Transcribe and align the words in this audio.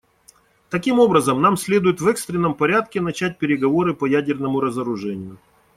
Таким 0.71 0.97
образом, 0.97 1.43
нам 1.43 1.55
следует 1.57 2.01
в 2.01 2.07
экстренном 2.07 2.55
порядке 2.55 2.99
начать 3.01 3.37
переговоры 3.37 3.93
по 3.93 4.05
ядерному 4.07 4.59
разоружению. 4.59 5.37